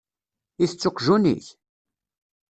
[0.63, 1.45] Itett uqjun-ik?